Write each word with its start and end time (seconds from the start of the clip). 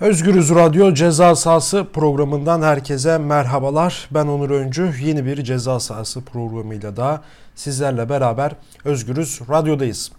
Özgürüz 0.00 0.50
Radyo 0.50 0.94
Ceza 0.94 1.36
Sahası 1.36 1.86
programından 1.92 2.62
herkese 2.62 3.18
merhabalar. 3.18 4.08
Ben 4.10 4.26
Onur 4.26 4.50
Öncü. 4.50 4.92
Yeni 5.02 5.26
bir 5.26 5.44
Ceza 5.44 5.80
Sahası 5.80 6.20
programıyla 6.20 6.96
da 6.96 7.22
sizlerle 7.54 8.08
beraber 8.08 8.52
Özgürüz 8.84 9.40
Radyo'dayız. 9.50 10.12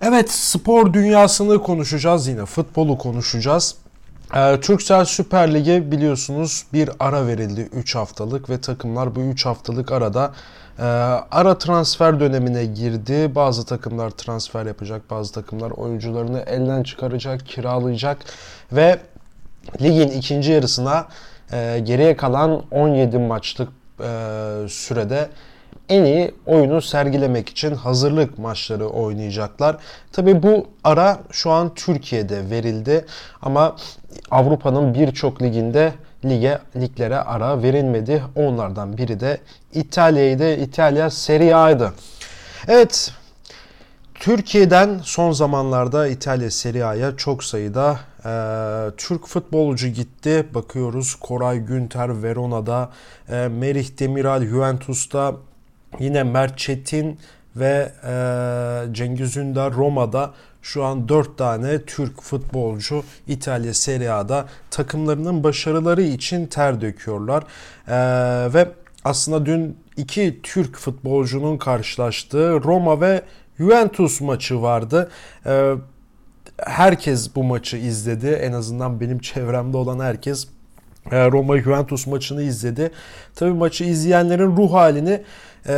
Evet 0.00 0.30
spor 0.30 0.92
dünyasını 0.92 1.62
konuşacağız 1.62 2.28
yine 2.28 2.44
futbolu 2.44 2.98
konuşacağız. 2.98 3.74
Ee, 4.36 4.60
Türksel 4.60 5.04
Süper 5.04 5.54
Lig'e 5.54 5.90
biliyorsunuz 5.90 6.64
bir 6.72 6.90
ara 7.00 7.26
verildi 7.26 7.60
3 7.60 7.94
haftalık 7.94 8.50
ve 8.50 8.60
takımlar 8.60 9.14
bu 9.14 9.20
3 9.20 9.46
haftalık 9.46 9.92
arada 9.92 10.32
e, 10.78 10.82
ara 11.30 11.58
transfer 11.58 12.20
dönemine 12.20 12.64
girdi. 12.64 13.34
Bazı 13.34 13.66
takımlar 13.66 14.10
transfer 14.10 14.66
yapacak, 14.66 15.10
bazı 15.10 15.32
takımlar 15.32 15.70
oyuncularını 15.70 16.40
elden 16.40 16.82
çıkaracak, 16.82 17.46
kiralayacak 17.46 18.18
ve 18.72 18.98
ligin 19.82 20.08
ikinci 20.08 20.52
yarısına 20.52 21.06
e, 21.52 21.80
geriye 21.84 22.16
kalan 22.16 22.62
17 22.70 23.18
maçlık 23.18 23.68
e, 24.00 24.08
sürede 24.68 25.28
en 25.92 26.04
iyi 26.04 26.34
oyunu 26.46 26.82
sergilemek 26.82 27.48
için 27.48 27.74
hazırlık 27.74 28.38
maçları 28.38 28.88
oynayacaklar. 28.88 29.76
Tabi 30.12 30.42
bu 30.42 30.66
ara 30.84 31.18
şu 31.30 31.50
an 31.50 31.74
Türkiye'de 31.74 32.50
verildi 32.50 33.04
ama 33.42 33.76
Avrupa'nın 34.30 34.94
birçok 34.94 35.42
liginde 35.42 35.92
lige 36.24 36.58
liglere 36.76 37.16
ara 37.18 37.62
verilmedi. 37.62 38.22
Onlardan 38.36 38.98
biri 38.98 39.20
de 39.20 39.38
İtalya'ydı. 39.74 40.54
İtalya 40.54 41.10
Serie 41.10 41.54
A'ydı. 41.54 41.92
Evet 42.68 43.12
Türkiye'den 44.14 45.00
son 45.02 45.32
zamanlarda 45.32 46.08
İtalya 46.08 46.50
Serie 46.50 46.82
A'ya 46.82 47.16
çok 47.16 47.44
sayıda 47.44 48.00
e, 48.24 48.32
Türk 48.96 49.26
futbolcu 49.26 49.88
gitti. 49.88 50.46
Bakıyoruz 50.54 51.14
Koray 51.14 51.58
Günter 51.58 52.22
Verona'da, 52.22 52.90
e, 53.28 53.48
Merih 53.48 53.98
Demiral 53.98 54.42
Juventus'ta, 54.42 55.34
Yine 56.00 56.22
Mert 56.22 56.58
Çetin 56.58 57.18
ve 57.56 57.92
e, 58.04 58.92
Cengiz 58.92 59.36
Ünder 59.36 59.72
Roma'da 59.72 60.34
şu 60.62 60.84
an 60.84 61.08
4 61.08 61.38
tane 61.38 61.82
Türk 61.82 62.22
futbolcu 62.22 63.04
İtalya 63.28 63.74
Serie 63.74 64.08
A'da 64.08 64.46
takımlarının 64.70 65.44
başarıları 65.44 66.02
için 66.02 66.46
ter 66.46 66.80
döküyorlar. 66.80 67.42
E, 67.88 67.94
ve 68.54 68.68
aslında 69.04 69.46
dün 69.46 69.76
iki 69.96 70.40
Türk 70.42 70.76
futbolcunun 70.76 71.58
karşılaştığı 71.58 72.62
Roma 72.64 73.00
ve 73.00 73.22
Juventus 73.58 74.20
maçı 74.20 74.62
vardı. 74.62 75.10
E, 75.46 75.74
herkes 76.58 77.36
bu 77.36 77.44
maçı 77.44 77.76
izledi. 77.76 78.26
En 78.26 78.52
azından 78.52 79.00
benim 79.00 79.18
çevremde 79.18 79.76
olan 79.76 80.00
herkes 80.00 80.48
e, 81.10 81.30
Roma 81.30 81.58
Juventus 81.58 82.06
maçını 82.06 82.42
izledi. 82.42 82.90
Tabii 83.34 83.52
maçı 83.52 83.84
izleyenlerin 83.84 84.56
ruh 84.56 84.72
halini 84.72 85.22
e, 85.66 85.74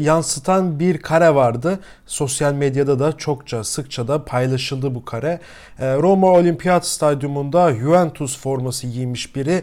yansıtan 0.00 0.80
bir 0.80 0.98
kare 0.98 1.34
vardı. 1.34 1.80
Sosyal 2.06 2.52
medyada 2.52 2.98
da 2.98 3.16
çokça 3.16 3.64
sıkça 3.64 4.08
da 4.08 4.24
paylaşıldı 4.24 4.94
bu 4.94 5.04
kare. 5.04 5.40
E, 5.78 5.94
Roma 5.94 6.26
Olimpiyat 6.26 6.86
Stadyumunda 6.86 7.74
Juventus 7.74 8.38
forması 8.38 8.86
giymiş 8.86 9.36
biri 9.36 9.62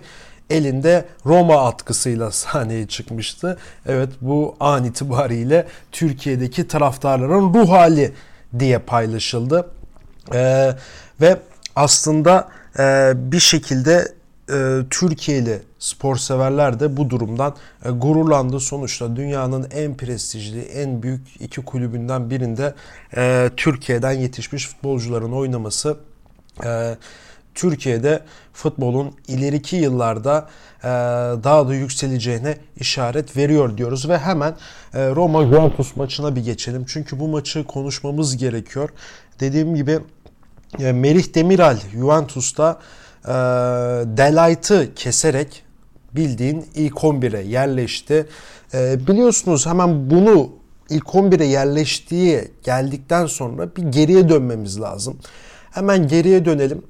elinde 0.49 1.05
Roma 1.25 1.67
atkısıyla 1.67 2.31
sahneye 2.31 2.87
çıkmıştı. 2.87 3.57
Evet 3.85 4.09
bu 4.21 4.55
an 4.59 4.85
itibariyle 4.85 5.67
Türkiye'deki 5.91 6.67
taraftarların 6.67 7.53
ruh 7.53 7.69
hali 7.69 8.13
diye 8.59 8.79
paylaşıldı. 8.79 9.67
E, 10.33 10.71
ve 11.21 11.37
aslında 11.75 12.47
e, 12.79 13.13
bir 13.15 13.39
şekilde 13.39 14.07
e, 14.49 14.79
Türkiye'li 14.89 15.61
spor 15.79 16.15
severler 16.15 16.79
de 16.79 16.97
bu 16.97 17.09
durumdan 17.09 17.55
e, 17.85 17.89
gururlandı. 17.89 18.59
Sonuçta 18.59 19.15
dünyanın 19.15 19.67
en 19.71 19.97
prestijli, 19.97 20.61
en 20.61 21.03
büyük 21.03 21.21
iki 21.39 21.61
kulübünden 21.61 22.29
birinde 22.29 22.73
e, 23.17 23.49
Türkiye'den 23.57 24.11
yetişmiş 24.11 24.67
futbolcuların 24.67 25.31
oynaması 25.31 25.97
e, 26.65 26.97
Türkiye'de 27.55 28.19
futbolun 28.53 29.15
ileriki 29.27 29.75
yıllarda 29.75 30.49
e, 30.83 30.87
daha 31.43 31.67
da 31.67 31.75
yükseleceğine 31.75 32.57
işaret 32.77 33.37
veriyor 33.37 33.77
diyoruz 33.77 34.09
ve 34.09 34.17
hemen 34.17 34.55
e, 34.93 35.09
Roma 35.09 35.45
Juventus 35.45 35.95
maçına 35.95 36.35
bir 36.35 36.43
geçelim. 36.43 36.85
Çünkü 36.87 37.19
bu 37.19 37.27
maçı 37.27 37.63
konuşmamız 37.63 38.37
gerekiyor. 38.37 38.89
Dediğim 39.39 39.75
gibi 39.75 39.99
e, 40.79 40.91
Merih 40.91 41.35
Demiral 41.35 41.77
Juventus'ta 41.93 42.79
e, 43.25 43.31
Delight'ı 44.17 44.93
keserek 44.95 45.63
bildiğin 46.15 46.65
ilk 46.75 46.93
11'e 46.93 47.41
yerleşti. 47.47 48.25
E, 48.73 49.07
biliyorsunuz 49.07 49.67
hemen 49.67 50.09
bunu 50.09 50.49
ilk 50.89 51.05
11'e 51.05 51.45
yerleştiği 51.45 52.51
geldikten 52.63 53.25
sonra 53.25 53.75
bir 53.75 53.83
geriye 53.83 54.29
dönmemiz 54.29 54.81
lazım. 54.81 55.17
Hemen 55.71 56.07
geriye 56.07 56.45
dönelim. 56.45 56.81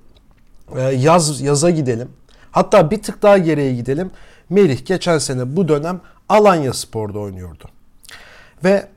E, 0.76 0.82
yaz 0.82 1.42
yaza 1.42 1.70
gidelim. 1.70 2.10
Hatta 2.52 2.92
bir 2.92 3.02
tık 3.02 3.22
daha 3.22 3.38
geriye 3.38 3.76
gidelim. 3.76 4.12
Merih 4.50 4.86
geçen 4.86 5.18
sene 5.18 5.56
bu 5.56 5.68
dönem 5.68 6.02
Alanya 6.30 6.74
Spor'da 6.74 7.20
oynuyordu. 7.20 7.66
Ve 8.64 8.88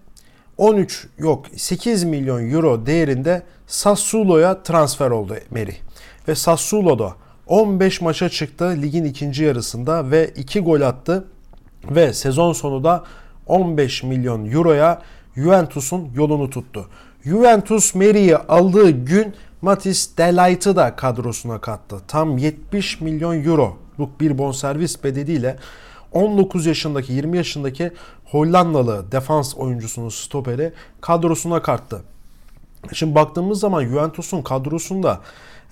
13 0.59 1.09
yok 1.19 1.47
8 1.57 2.05
milyon 2.05 2.51
euro 2.51 2.87
değerinde 2.87 3.43
Sassuolo'ya 3.67 4.63
transfer 4.63 5.11
oldu 5.11 5.37
Merih. 5.51 5.77
Ve 6.29 6.35
Sassuolo'da 6.35 7.15
15 7.47 8.01
maça 8.01 8.29
çıktı 8.29 8.79
ligin 8.83 9.05
ikinci 9.05 9.45
yarısında 9.45 10.11
ve 10.11 10.31
2 10.37 10.61
gol 10.61 10.81
attı 10.81 11.25
ve 11.91 12.13
sezon 12.13 12.53
sonu 12.53 12.85
da 12.85 13.05
15 13.47 14.03
milyon 14.03 14.51
euroya 14.51 15.03
Juventus'un 15.37 16.09
yolunu 16.15 16.51
tuttu. 16.51 16.89
Juventus 17.25 17.95
Meri'yi 17.95 18.37
aldığı 18.37 18.91
gün 18.91 19.35
Matis 19.63 20.19
Delight'ı 20.19 20.77
da 20.77 20.97
kadrosuna 20.97 21.61
kattı. 21.61 21.97
Tam 22.09 22.39
70 22.39 23.01
milyon 23.01 23.45
euroluk 23.45 24.21
bir 24.21 24.39
bonservis 24.39 25.05
bedeliyle 25.05 25.57
19 26.13 26.67
yaşındaki 26.67 27.13
20 27.13 27.37
yaşındaki 27.37 27.93
Hollandalı 28.25 29.13
defans 29.13 29.57
oyuncusunun 29.57 30.09
stoperi 30.09 30.73
kadrosuna 31.01 31.63
kattı. 31.63 32.03
Şimdi 32.93 33.15
baktığımız 33.15 33.61
zaman 33.61 33.85
Juventus'un 33.85 34.43
kadrosunda 34.43 35.21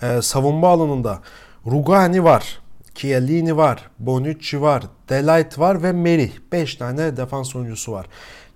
e, 0.02 0.22
savunma 0.22 0.68
alanında 0.68 1.18
Rugani 1.66 2.24
var, 2.24 2.58
Chiellini 2.94 3.56
var, 3.56 3.90
Bonucci 3.98 4.60
var, 4.60 4.82
Delight 5.08 5.58
var 5.58 5.82
ve 5.82 5.92
Merih. 5.92 6.32
5 6.52 6.74
tane 6.74 7.16
defans 7.16 7.56
oyuncusu 7.56 7.92
var. 7.92 8.06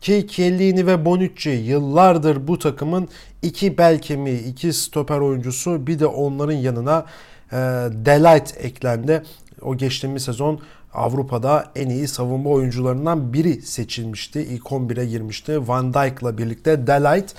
Ki 0.01 0.27
Chiellini 0.31 0.87
ve 0.87 1.05
Bonucci 1.05 1.51
yıllardır 1.51 2.49
bu 2.49 2.59
takımın 2.59 3.09
iki 3.43 3.79
bel 3.79 3.99
kemiği, 3.99 4.45
iki 4.45 4.73
stoper 4.73 5.19
oyuncusu 5.19 5.87
bir 5.87 5.99
de 5.99 6.07
onların 6.07 6.57
yanına 6.57 7.07
e, 7.53 7.57
Delight 7.93 8.55
eklendi. 8.59 9.23
O 9.63 9.77
geçtiğimiz 9.77 10.23
sezon 10.25 10.61
Avrupa'da 10.95 11.71
en 11.77 11.89
iyi 11.89 12.09
savunma 12.09 12.51
oyuncularından 12.51 13.33
biri 13.33 13.63
seçilmişti. 13.63 14.41
İlk 14.41 14.65
11'e 14.65 15.07
girmişti. 15.07 15.69
Van 15.69 15.95
Dijk'la 15.95 16.39
birlikte 16.39 16.87
Delight. 16.87 17.35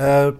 E, 0.00 0.30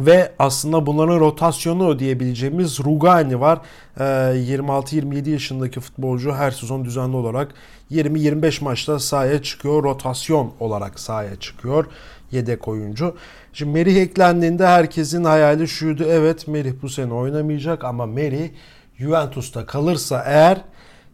ve 0.00 0.32
aslında 0.38 0.86
bunların 0.86 1.20
rotasyonu 1.20 1.98
diyebileceğimiz 1.98 2.80
Rugani 2.80 3.40
var. 3.40 3.60
26-27 3.98 5.28
ee, 5.28 5.32
yaşındaki 5.32 5.80
futbolcu 5.80 6.32
her 6.32 6.50
sezon 6.50 6.84
düzenli 6.84 7.16
olarak 7.16 7.54
20-25 7.90 8.64
maçta 8.64 8.98
sahaya 8.98 9.42
çıkıyor. 9.42 9.82
Rotasyon 9.84 10.52
olarak 10.60 11.00
sahaya 11.00 11.36
çıkıyor. 11.36 11.86
Yedek 12.32 12.68
oyuncu. 12.68 13.16
Şimdi 13.52 13.72
Merih 13.72 13.96
eklendiğinde 13.96 14.66
herkesin 14.66 15.24
hayali 15.24 15.68
şuydu. 15.68 16.04
Evet 16.08 16.48
Merih 16.48 16.72
bu 16.82 16.88
sene 16.88 17.12
oynamayacak 17.12 17.84
ama 17.84 18.06
Merih 18.06 18.50
Juventus'ta 18.98 19.66
kalırsa 19.66 20.24
eğer 20.26 20.60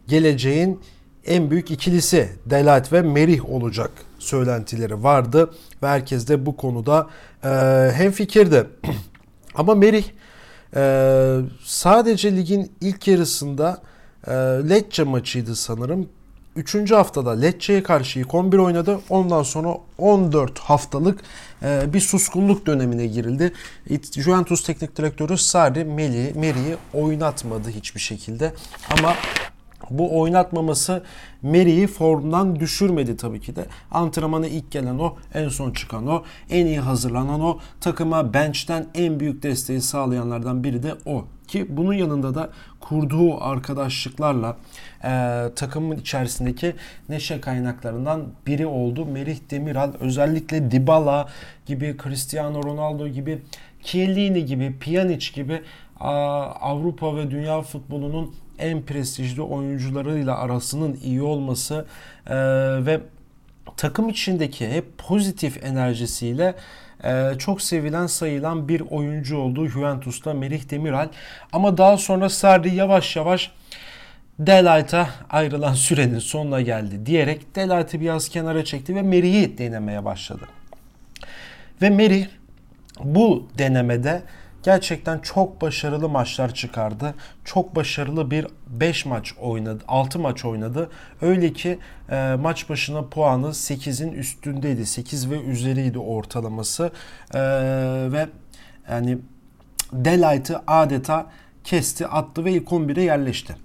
geleceğin 0.07 0.79
en 1.25 1.51
büyük 1.51 1.71
ikilisi 1.71 2.29
Delat 2.45 2.93
ve 2.93 3.01
Merih 3.01 3.49
olacak 3.49 3.91
söylentileri 4.25 5.03
vardı 5.03 5.53
ve 5.83 5.87
herkes 5.87 6.27
de 6.27 6.45
bu 6.45 6.57
konuda 6.57 7.07
e, 7.43 7.49
hemfikirdi. 7.93 8.67
Ama 9.55 9.75
Merih 9.75 10.05
e, 10.75 11.37
sadece 11.63 12.35
ligin 12.35 12.71
ilk 12.81 13.07
yarısında 13.07 13.81
e, 14.27 14.31
Lecce 14.69 15.03
maçıydı 15.03 15.55
sanırım. 15.55 16.09
Üçüncü 16.55 16.95
haftada 16.95 17.31
Lecce'ye 17.31 17.83
karşı 17.83 18.19
ilk 18.19 18.33
11 18.33 18.57
oynadı. 18.57 18.99
Ondan 19.09 19.43
sonra 19.43 19.77
14 19.97 20.59
haftalık 20.59 21.19
e, 21.63 21.93
bir 21.93 21.99
suskunluk 21.99 22.65
dönemine 22.65 23.05
girildi. 23.07 23.53
Juventus 24.11 24.63
teknik 24.63 24.97
direktörü 24.97 25.37
Sarri 25.37 25.85
Meri'yi 26.35 26.77
oynatmadı 26.93 27.69
hiçbir 27.69 27.99
şekilde. 27.99 28.53
Ama 28.89 29.13
bu 29.89 30.19
oynatmaması 30.19 31.03
Mary'i 31.41 31.87
formdan 31.87 32.59
düşürmedi 32.59 33.17
tabii 33.17 33.41
ki 33.41 33.55
de. 33.55 33.65
Antrenmana 33.91 34.47
ilk 34.47 34.71
gelen 34.71 34.99
o, 34.99 35.15
en 35.33 35.49
son 35.49 35.71
çıkan 35.71 36.07
o, 36.07 36.23
en 36.49 36.65
iyi 36.65 36.79
hazırlanan 36.79 37.41
o, 37.41 37.59
takıma 37.81 38.33
bench'ten 38.33 38.85
en 38.95 39.19
büyük 39.19 39.43
desteği 39.43 39.81
sağlayanlardan 39.81 40.63
biri 40.63 40.83
de 40.83 40.95
o. 41.05 41.25
ki 41.47 41.65
bunun 41.69 41.93
yanında 41.93 42.35
da 42.35 42.49
kurduğu 42.79 43.43
arkadaşlıklarla 43.43 44.57
e, 45.03 45.43
takımın 45.55 45.97
içerisindeki 45.97 46.73
neşe 47.09 47.41
kaynaklarından 47.41 48.25
biri 48.47 48.65
oldu. 48.65 49.05
Merih 49.05 49.37
Demiral 49.51 49.93
özellikle 49.99 50.71
Dybala 50.71 51.27
gibi, 51.65 51.97
Cristiano 52.03 52.63
Ronaldo 52.63 53.07
gibi, 53.07 53.41
Chiellini 53.83 54.45
gibi, 54.45 54.79
Pjanic 54.79 55.31
gibi 55.33 55.61
Avrupa 55.99 57.15
ve 57.15 57.31
dünya 57.31 57.61
futbolunun 57.61 58.35
en 58.59 58.81
prestijli 58.81 59.41
oyuncularıyla 59.41 60.37
arasının 60.37 60.99
iyi 61.03 61.21
olması 61.21 61.85
e, 62.27 62.35
ve 62.85 62.99
takım 63.77 64.09
içindeki 64.09 64.69
hep 64.69 64.97
pozitif 64.97 65.63
enerjisiyle 65.63 66.55
e, 67.03 67.31
çok 67.39 67.61
sevilen 67.61 68.07
sayılan 68.07 68.67
bir 68.67 68.81
oyuncu 68.81 69.37
oldu 69.37 69.67
Juventus'ta 69.67 70.33
Merih 70.33 70.69
Demiral. 70.69 71.09
Ama 71.53 71.77
daha 71.77 71.97
sonra 71.97 72.29
Sarri 72.29 72.75
yavaş 72.75 73.15
yavaş 73.15 73.51
Delight'a 74.39 75.09
ayrılan 75.29 75.73
sürenin 75.73 76.19
sonuna 76.19 76.61
geldi 76.61 77.05
diyerek 77.05 77.55
Delight'ı 77.55 78.01
biraz 78.01 78.29
kenara 78.29 78.65
çekti 78.65 78.95
ve 78.95 79.01
Merih'i 79.01 79.57
denemeye 79.57 80.05
başladı. 80.05 80.45
Ve 81.81 81.89
Merih 81.89 82.27
bu 83.03 83.47
denemede 83.57 84.21
gerçekten 84.65 85.19
çok 85.19 85.61
başarılı 85.61 86.09
maçlar 86.09 86.53
çıkardı. 86.53 87.13
Çok 87.43 87.75
başarılı 87.75 88.31
bir 88.31 88.47
5 88.67 89.05
maç 89.05 89.33
oynadı, 89.41 89.83
6 89.87 90.19
maç 90.19 90.45
oynadı. 90.45 90.89
Öyle 91.21 91.53
ki 91.53 91.79
e, 92.09 92.35
maç 92.41 92.69
başına 92.69 93.05
puanı 93.05 93.47
8'in 93.47 94.11
üstündeydi. 94.11 94.85
8 94.85 95.31
ve 95.31 95.41
üzeriydi 95.41 95.99
ortalaması. 95.99 96.91
E, 97.33 97.39
ve 98.11 98.27
yani 98.89 99.17
Delight'ı 99.93 100.61
adeta 100.67 101.25
kesti, 101.63 102.07
attı 102.07 102.45
ve 102.45 102.51
ilk 102.51 102.67
11'e 102.67 103.03
yerleşti. 103.03 103.55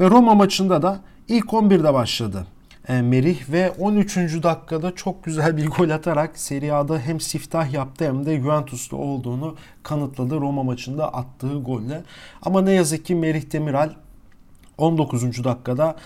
Ve 0.00 0.10
Roma 0.10 0.34
maçında 0.34 0.82
da 0.82 1.00
ilk 1.28 1.46
11'de 1.46 1.94
başladı. 1.94 2.46
E, 2.88 3.02
Merih 3.02 3.52
ve 3.52 3.70
13. 3.78 4.16
dakikada 4.16 4.94
çok 4.94 5.24
güzel 5.24 5.56
bir 5.56 5.66
gol 5.66 5.90
atarak 5.90 6.38
Serie 6.38 6.70
A'da 6.70 6.98
hem 6.98 7.20
siftah 7.20 7.72
yaptı 7.72 8.04
hem 8.04 8.26
de 8.26 8.40
Juventus'ta 8.40 8.96
olduğunu 8.96 9.56
kanıtladı 9.82 10.40
Roma 10.40 10.62
maçında 10.62 11.14
attığı 11.14 11.62
golle. 11.62 12.02
Ama 12.42 12.62
ne 12.62 12.72
yazık 12.72 13.04
ki 13.04 13.14
Merih 13.14 13.52
Demiral 13.52 13.90
19. 14.78 15.44
dakikada 15.44 15.96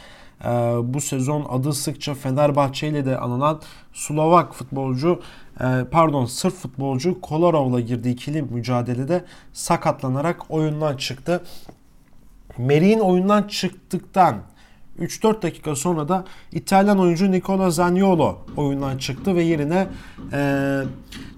e, 0.45 0.49
bu 0.83 1.01
sezon 1.01 1.47
adı 1.51 1.73
sıkça 1.73 2.15
Fenerbahçe 2.15 2.89
ile 2.89 3.05
de 3.05 3.19
anılan 3.19 3.61
Slovak 3.93 4.55
futbolcu 4.55 5.23
e, 5.61 5.85
pardon 5.91 6.25
Sırp 6.25 6.55
futbolcu 6.55 7.21
Kolarov'la 7.21 7.81
girdiği 7.81 8.13
ikili 8.13 8.43
mücadelede 8.43 9.25
sakatlanarak 9.53 10.51
oyundan 10.51 10.97
çıktı. 10.97 11.45
Merih'in 12.59 13.01
oyundan 13.01 13.43
çıktıktan 13.43 14.43
3-4 15.01 15.43
dakika 15.43 15.77
sonra 15.77 16.09
da 16.09 16.25
İtalyan 16.53 16.99
oyuncu 16.99 17.31
Nicola 17.31 17.71
Zaniolo 17.71 18.39
oyundan 18.57 18.99
çıktı 18.99 19.37
ve 19.37 19.43
yerine 19.43 19.87
e, 20.33 20.81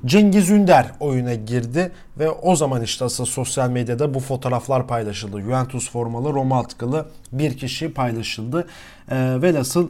Cengiz 0.07 0.51
Ünder 0.51 0.87
oyuna 1.01 1.35
girdi 1.35 1.93
ve 2.19 2.31
o 2.31 2.57
zaman 2.57 2.83
işte 2.83 3.05
aslında 3.05 3.31
sosyal 3.31 3.71
medyada 3.71 4.15
bu 4.15 4.21
fotoğraflar 4.21 4.87
paylaşıldı. 4.87 5.41
Juventus 5.41 5.91
formalı 5.91 6.33
Roma 6.35 6.59
atkılı 6.59 7.09
bir 7.33 7.57
kişi 7.57 7.93
paylaşıldı. 7.93 8.67
E, 9.11 9.43
velhasıl 9.43 9.89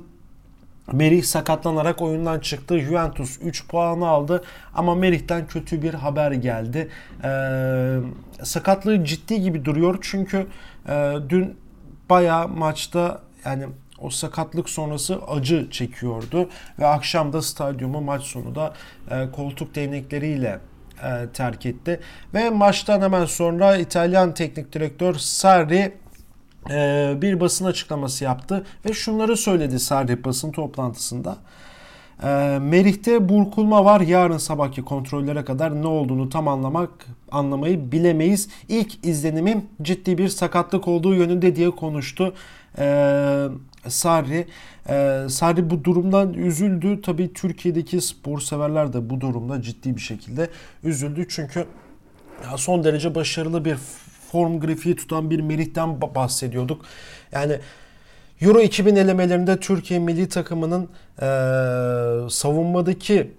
Merih 0.93 1.25
sakatlanarak 1.25 2.03
oyundan 2.03 2.41
çıktı. 2.41 2.79
Juventus 2.79 3.39
3 3.43 3.69
puanı 3.69 4.09
aldı 4.09 4.45
ama 4.75 4.95
Merih'ten 4.95 5.47
kötü 5.47 5.83
bir 5.83 5.95
haber 5.95 6.33
geldi. 6.33 6.89
Ee, 7.25 7.99
sakatlığı 8.43 9.05
ciddi 9.05 9.41
gibi 9.41 9.65
duruyor 9.65 9.99
çünkü 10.01 10.47
e, 10.89 11.15
dün 11.29 11.57
bayağı 12.11 12.49
maçta 12.49 13.26
yani 13.47 13.67
o 13.99 14.11
sakatlık 14.11 14.69
sonrası 14.69 15.19
acı 15.29 15.71
çekiyordu 15.71 16.49
ve 16.79 16.87
akşam 16.87 17.33
da 17.33 17.43
stadyumu 17.43 18.01
maç 18.01 18.23
sonu 18.23 18.55
da 18.55 18.75
e, 19.11 19.31
koltuk 19.31 19.75
değnekleriyle 19.75 20.59
e, 21.03 21.29
terk 21.33 21.67
etti. 21.67 22.01
Ve 22.35 22.51
maçtan 22.51 23.01
hemen 23.01 23.25
sonra 23.25 23.77
İtalyan 23.77 24.35
teknik 24.35 24.73
direktör 24.73 25.15
Sarri 25.15 25.95
e, 26.71 27.15
bir 27.23 27.41
basın 27.41 27.65
açıklaması 27.65 28.25
yaptı 28.25 28.67
ve 28.87 28.93
şunları 28.93 29.37
söyledi 29.37 29.81
Sarri 29.81 30.25
basın 30.25 30.53
toplantısında. 30.53 31.37
E, 32.23 32.59
Merih'te 32.63 33.29
burkulma 33.29 33.85
var. 33.85 34.01
Yarın 34.01 34.39
sabahki 34.39 34.83
kontrollere 34.83 35.45
kadar 35.45 35.83
ne 35.83 35.87
olduğunu 35.87 36.29
tam 36.29 36.49
anlamak, 36.49 36.91
anlamayı 37.31 37.93
bilemeyiz. 37.93 38.49
İlk 38.69 39.07
izlenimim 39.07 39.65
ciddi 39.83 40.19
bir 40.19 40.29
sakatlık 40.29 40.89
olduğu 40.89 41.15
yönünde 41.15 41.57
diye 41.57 41.71
konuştu 41.71 42.35
e, 42.79 43.49
Sarri. 43.89 44.47
E, 44.89 45.27
Sarri 45.29 45.71
bu 45.71 45.85
durumdan 45.85 46.35
üzüldü. 46.35 47.03
Tabii 47.03 47.33
Türkiye'deki 47.33 48.01
spor 48.01 48.41
severler 48.41 48.93
de 48.93 49.11
bu 49.11 49.21
durumda 49.21 49.63
ciddi 49.63 49.97
bir 49.97 50.01
şekilde 50.01 50.51
üzüldü. 50.85 51.27
Çünkü 51.29 51.65
son 52.57 52.85
derece 52.85 53.15
başarılı 53.15 53.65
bir 53.65 53.77
form 54.33 54.61
grafiği 54.61 54.97
tutan 54.97 55.31
bir 55.31 55.41
Merih'ten 55.41 56.01
bahsediyorduk. 56.01 56.85
Yani 57.33 57.59
Euro 58.41 58.61
2000 58.61 58.97
elemelerinde 58.97 59.61
Türkiye 59.61 60.01
milli 60.01 60.29
takımının 60.29 60.89
e, 61.23 61.27
savunmadaki 62.31 63.31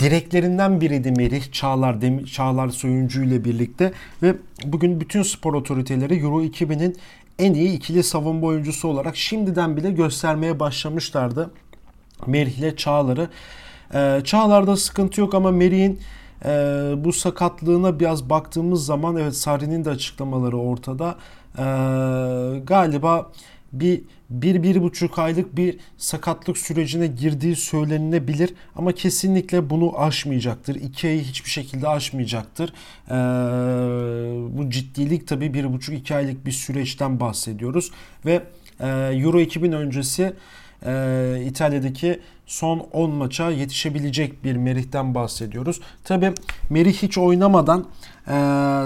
direklerinden 0.00 0.80
biriydi 0.80 1.12
Merih 1.12 1.52
Çağlar 1.52 2.00
Demir, 2.00 2.26
Çağlar 2.26 2.68
Soyuncu 2.68 3.22
ile 3.22 3.44
birlikte 3.44 3.92
ve 4.22 4.34
bugün 4.64 5.00
bütün 5.00 5.22
spor 5.22 5.54
otoriteleri 5.54 6.14
Euro 6.18 6.42
2000'in 6.42 6.96
en 7.38 7.54
iyi 7.54 7.72
ikili 7.72 8.02
savunma 8.02 8.46
oyuncusu 8.46 8.88
olarak 8.88 9.16
şimdiden 9.16 9.76
bile 9.76 9.90
göstermeye 9.90 10.60
başlamışlardı. 10.60 11.50
Merih 12.26 12.58
ile 12.58 12.76
Çağlar'ı. 12.76 13.28
Ee, 13.94 14.20
Çağlar'da 14.24 14.76
sıkıntı 14.76 15.20
yok 15.20 15.34
ama 15.34 15.50
Merih'in 15.50 16.00
e, 16.44 16.50
bu 16.96 17.12
sakatlığına 17.12 18.00
biraz 18.00 18.30
baktığımız 18.30 18.86
zaman 18.86 19.16
evet 19.16 19.36
Sarri'nin 19.36 19.84
de 19.84 19.90
açıklamaları 19.90 20.58
ortada. 20.58 21.16
Ee, 21.58 21.62
galiba 22.64 23.30
bir, 23.72 24.00
bir, 24.30 24.62
bir 24.62 24.82
buçuk 24.82 25.18
aylık 25.18 25.56
bir 25.56 25.78
sakatlık 25.96 26.58
sürecine 26.58 27.06
girdiği 27.06 27.56
söylenilebilir 27.56 28.54
ama 28.76 28.92
kesinlikle 28.92 29.70
bunu 29.70 30.00
aşmayacaktır. 30.00 30.74
İki 30.74 31.06
ayı 31.06 31.20
hiçbir 31.20 31.50
şekilde 31.50 31.88
aşmayacaktır. 31.88 32.72
Ee, 33.06 33.12
bu 34.58 34.70
ciddilik 34.70 35.28
tabii 35.28 35.54
bir 35.54 35.72
buçuk 35.72 35.94
iki 35.94 36.14
aylık 36.14 36.46
bir 36.46 36.52
süreçten 36.52 37.20
bahsediyoruz 37.20 37.90
ve 38.26 38.42
e, 38.80 38.86
Euro 38.88 39.40
2000 39.40 39.72
öncesi 39.72 40.32
e, 40.86 41.42
İtalya'daki 41.44 42.20
son 42.46 42.78
10 42.78 43.10
maça 43.10 43.50
yetişebilecek 43.50 44.44
bir 44.44 44.56
Merih'ten 44.56 45.14
bahsediyoruz. 45.14 45.80
Tabi 46.04 46.32
Merih 46.70 46.94
hiç 46.94 47.18
oynamadan 47.18 47.86
e, 48.28 48.32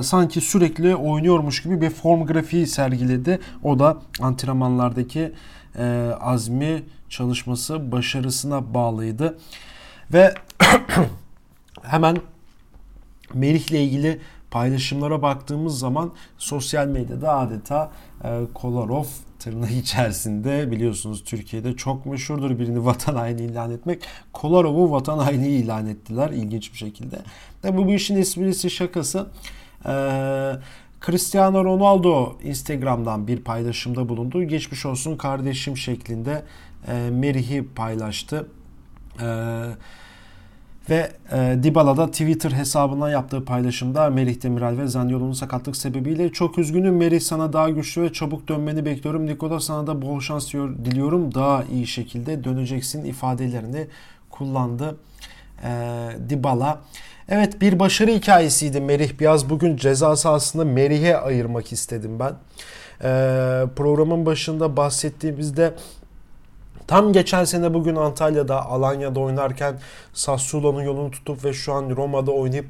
sanki 0.02 0.40
sürekli 0.40 0.96
oynuyormuş 0.96 1.62
gibi 1.62 1.80
bir 1.80 1.90
form 1.90 2.26
grafiği 2.26 2.66
sergiledi. 2.66 3.40
O 3.62 3.78
da 3.78 3.96
antrenmanlardaki 4.20 5.32
e, 5.78 6.10
azmi 6.20 6.82
çalışması 7.08 7.92
başarısına 7.92 8.74
bağlıydı. 8.74 9.38
Ve 10.12 10.34
hemen 11.82 12.16
Merih 13.34 13.70
ile 13.70 13.84
ilgili 13.84 14.20
paylaşımlara 14.52 15.22
baktığımız 15.22 15.78
zaman 15.78 16.12
sosyal 16.38 16.86
medyada 16.86 17.36
adeta 17.36 17.90
e, 18.24 18.40
Kolarov 18.54 19.04
tırnağı 19.38 19.70
içerisinde 19.80 20.70
biliyorsunuz 20.70 21.24
Türkiye'de 21.24 21.76
çok 21.76 22.06
meşhurdur 22.06 22.58
birini 22.58 22.84
vatan 22.84 23.14
haini 23.14 23.42
ilan 23.42 23.70
etmek. 23.70 24.02
Kolarov'u 24.32 24.90
vatan 24.90 25.18
haini 25.18 25.48
ilan 25.48 25.86
ettiler 25.86 26.30
ilginç 26.30 26.72
bir 26.72 26.78
şekilde. 26.78 27.18
Tabi 27.62 27.78
bu 27.78 27.90
işin 27.90 28.16
esprisi 28.16 28.70
şakası. 28.70 29.26
Ee, 29.86 30.52
Cristiano 31.06 31.64
Ronaldo 31.64 32.38
Instagram'dan 32.44 33.26
bir 33.26 33.40
paylaşımda 33.40 34.08
bulundu. 34.08 34.42
Geçmiş 34.42 34.86
olsun 34.86 35.16
kardeşim 35.16 35.76
şeklinde 35.76 36.42
e, 36.88 37.10
Merih'i 37.10 37.68
paylaştı. 37.74 38.48
Eee 39.20 39.26
ve 40.90 41.12
e, 41.32 41.58
Dybala 41.62 41.96
da 41.96 42.10
Twitter 42.10 42.50
hesabından 42.50 43.10
yaptığı 43.10 43.44
paylaşımda 43.44 44.10
Merih 44.10 44.42
Demiral 44.42 44.78
ve 44.78 44.86
Zaniolo'nun 44.86 45.32
sakatlık 45.32 45.76
sebebiyle 45.76 46.32
çok 46.32 46.58
üzgünüm 46.58 46.96
Merih 46.96 47.20
sana 47.20 47.52
daha 47.52 47.70
güçlü 47.70 48.02
ve 48.02 48.12
çabuk 48.12 48.48
dönmeni 48.48 48.84
bekliyorum. 48.84 49.26
Nikola 49.26 49.60
sana 49.60 49.86
da 49.86 50.02
bol 50.02 50.20
şans 50.20 50.54
diliyorum. 50.54 51.34
Daha 51.34 51.64
iyi 51.64 51.86
şekilde 51.86 52.44
döneceksin 52.44 53.04
ifadelerini 53.04 53.86
kullandı 54.30 54.96
e, 55.64 55.70
Dybala. 56.28 56.80
Evet 57.28 57.60
bir 57.60 57.78
başarı 57.78 58.10
hikayesiydi 58.10 58.80
Merih. 58.80 59.20
Biraz 59.20 59.50
bugün 59.50 59.76
ceza 59.76 60.16
sahasında 60.16 60.64
Merih'e 60.64 61.16
ayırmak 61.16 61.72
istedim 61.72 62.18
ben. 62.18 62.32
E, 63.04 63.08
programın 63.76 64.26
başında 64.26 64.76
bahsettiğimizde 64.76 65.74
Tam 66.86 67.12
geçen 67.12 67.44
sene 67.44 67.74
bugün 67.74 67.96
Antalya'da, 67.96 68.66
Alanya'da 68.66 69.20
oynarken 69.20 69.78
Sassuolo'nun 70.12 70.82
yolunu 70.82 71.10
tutup 71.10 71.44
ve 71.44 71.52
şu 71.52 71.72
an 71.72 71.96
Roma'da 71.96 72.30
oynayıp 72.30 72.66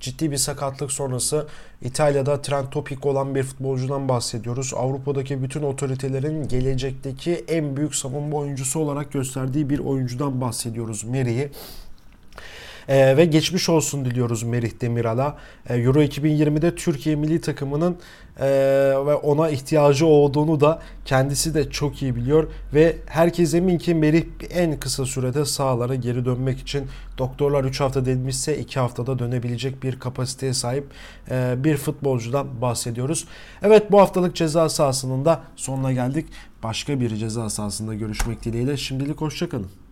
ciddi 0.00 0.30
bir 0.30 0.36
sakatlık 0.36 0.92
sonrası 0.92 1.46
İtalya'da 1.82 2.42
trend 2.42 2.66
topik 2.70 3.06
olan 3.06 3.34
bir 3.34 3.42
futbolcudan 3.42 4.08
bahsediyoruz. 4.08 4.74
Avrupa'daki 4.76 5.42
bütün 5.42 5.62
otoritelerin 5.62 6.48
gelecekteki 6.48 7.44
en 7.48 7.76
büyük 7.76 7.94
savunma 7.94 8.36
oyuncusu 8.36 8.80
olarak 8.80 9.12
gösterdiği 9.12 9.70
bir 9.70 9.78
oyuncudan 9.78 10.40
bahsediyoruz 10.40 11.04
Meri'yi. 11.04 11.50
Ee, 12.88 13.16
ve 13.16 13.24
geçmiş 13.24 13.68
olsun 13.68 14.04
diliyoruz 14.04 14.42
Merih 14.42 14.80
Demiral'a. 14.80 15.36
Ee, 15.68 15.76
Euro 15.76 16.02
2020'de 16.02 16.74
Türkiye 16.74 17.16
milli 17.16 17.40
takımının 17.40 17.96
e, 18.40 18.46
ve 19.06 19.14
ona 19.14 19.50
ihtiyacı 19.50 20.06
olduğunu 20.06 20.60
da 20.60 20.82
kendisi 21.04 21.54
de 21.54 21.70
çok 21.70 22.02
iyi 22.02 22.16
biliyor 22.16 22.48
ve 22.74 22.96
herkes 23.06 23.54
emin 23.54 23.78
ki 23.78 23.94
Merih 23.94 24.24
en 24.50 24.80
kısa 24.80 25.06
sürede 25.06 25.44
sahalara 25.44 25.94
geri 25.94 26.24
dönmek 26.24 26.58
için 26.58 26.86
doktorlar 27.18 27.64
3 27.64 27.80
hafta 27.80 28.06
demişse 28.06 28.58
2 28.58 28.80
haftada 28.80 29.18
dönebilecek 29.18 29.82
bir 29.82 29.98
kapasiteye 29.98 30.54
sahip 30.54 30.84
e, 31.30 31.54
bir 31.64 31.76
futbolcudan 31.76 32.60
bahsediyoruz. 32.62 33.24
Evet 33.62 33.92
bu 33.92 34.00
haftalık 34.00 34.36
ceza 34.36 34.68
sahasının 34.68 35.24
da 35.24 35.42
sonuna 35.56 35.92
geldik. 35.92 36.26
Başka 36.62 37.00
bir 37.00 37.16
ceza 37.16 37.50
sahasında 37.50 37.94
görüşmek 37.94 38.44
dileğiyle. 38.44 38.76
Şimdilik 38.76 39.20
hoşçakalın. 39.20 39.83